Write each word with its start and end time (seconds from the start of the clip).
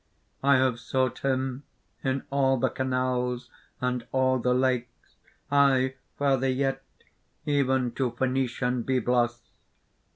"I 0.41 0.55
have 0.55 0.79
sought 0.79 1.19
him 1.19 1.61
in 2.03 2.23
all 2.31 2.57
the 2.57 2.71
canals 2.71 3.51
and 3.79 4.03
all 4.11 4.39
the 4.39 4.55
lakes 4.55 5.17
aye, 5.51 5.93
further 6.17 6.49
yet, 6.49 6.81
even 7.45 7.91
to 7.91 8.09
Ph[oe]nician 8.09 8.83
Byblos. 8.83 9.41